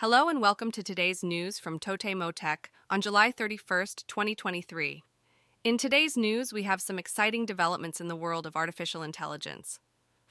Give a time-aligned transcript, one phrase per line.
[0.00, 5.02] Hello and welcome to today's news from TotemoTech on July 31st, 2023.
[5.62, 9.78] In today's news, we have some exciting developments in the world of artificial intelligence.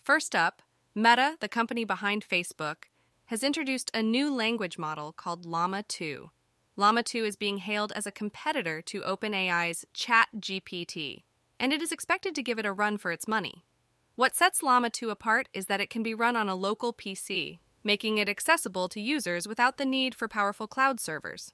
[0.02, 0.64] First up,
[0.96, 2.86] Meta, the company behind Facebook,
[3.26, 6.32] has introduced a new language model called Llama 2.
[6.76, 11.22] Llama 2 is being hailed as a competitor to OpenAI's ChatGPT,
[11.60, 13.64] and it is expected to give it a run for its money.
[14.16, 17.60] What sets Llama 2 apart is that it can be run on a local PC,
[17.90, 21.54] making it accessible to users without the need for powerful cloud servers.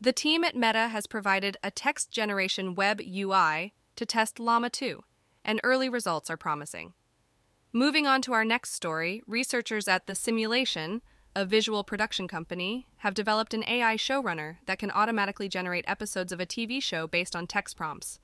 [0.00, 5.02] The team at Meta has provided a text generation web UI to test Llama 2,
[5.44, 6.92] and early results are promising.
[7.72, 11.02] Moving on to our next story, researchers at The Simulation,
[11.34, 16.38] a visual production company, have developed an AI showrunner that can automatically generate episodes of
[16.38, 18.20] a TV show based on text prompts.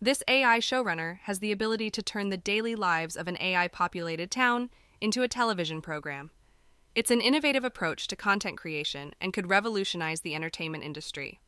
[0.00, 4.30] This AI showrunner has the ability to turn the daily lives of an AI populated
[4.30, 4.70] town
[5.02, 6.30] into a television program.
[6.94, 11.40] It's an innovative approach to content creation and could revolutionize the entertainment industry.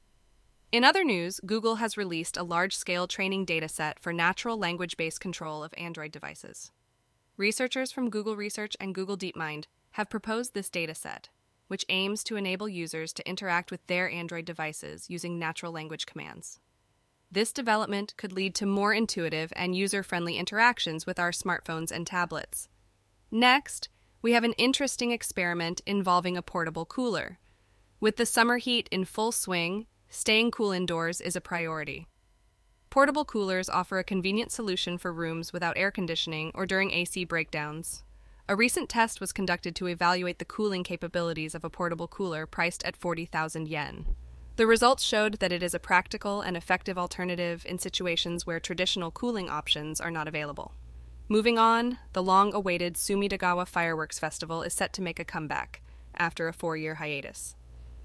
[0.72, 5.20] In other news, Google has released a large scale training dataset for natural language based
[5.20, 6.72] control of Android devices.
[7.36, 11.26] Researchers from Google Research and Google DeepMind have proposed this dataset,
[11.68, 16.58] which aims to enable users to interact with their Android devices using natural language commands.
[17.30, 22.06] This development could lead to more intuitive and user friendly interactions with our smartphones and
[22.06, 22.68] tablets.
[23.30, 23.90] Next,
[24.24, 27.38] we have an interesting experiment involving a portable cooler.
[28.00, 32.06] With the summer heat in full swing, staying cool indoors is a priority.
[32.88, 38.02] Portable coolers offer a convenient solution for rooms without air conditioning or during AC breakdowns.
[38.48, 42.82] A recent test was conducted to evaluate the cooling capabilities of a portable cooler priced
[42.84, 44.06] at 40,000 yen.
[44.56, 49.10] The results showed that it is a practical and effective alternative in situations where traditional
[49.10, 50.72] cooling options are not available.
[51.28, 55.80] Moving on, the long awaited Sumidagawa Fireworks Festival is set to make a comeback
[56.14, 57.56] after a four year hiatus.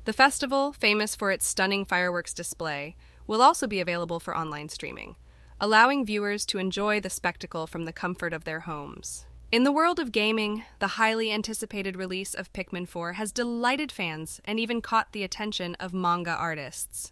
[0.06, 2.96] The festival, famous for its stunning fireworks display,
[3.28, 5.18] will also be available for online streaming,
[5.60, 9.26] allowing viewers to enjoy the spectacle from the comfort of their homes.
[9.52, 14.40] In the world of gaming, the highly anticipated release of Pikmin 4 has delighted fans
[14.46, 17.12] and even caught the attention of manga artists.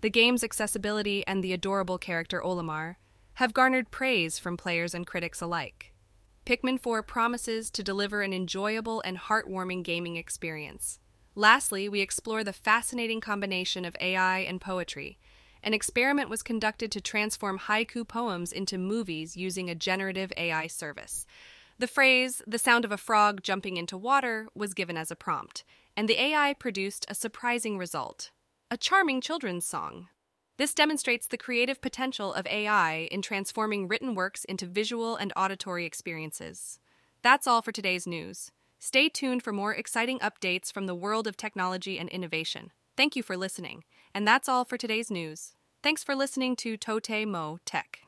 [0.00, 2.96] The game's accessibility and the adorable character Olimar
[3.36, 5.92] have garnered praise from players and critics alike.
[6.46, 11.00] Pikmin 4 promises to deliver an enjoyable and heartwarming gaming experience.
[11.34, 15.18] Lastly, we explore the fascinating combination of AI and poetry.
[15.62, 21.26] An experiment was conducted to transform haiku poems into movies using a generative AI service.
[21.78, 25.62] The phrase, the sound of a frog jumping into water, was given as a prompt,
[25.94, 28.30] and the AI produced a surprising result
[28.70, 30.08] a charming children's song.
[30.58, 35.84] This demonstrates the creative potential of AI in transforming written works into visual and auditory
[35.84, 36.78] experiences.
[37.22, 38.52] That's all for today's news.
[38.78, 42.72] Stay tuned for more exciting updates from the world of technology and innovation.
[42.96, 43.84] Thank you for listening.
[44.14, 45.54] And that's all for today's news.
[45.82, 48.05] Thanks for listening to TotemoTech.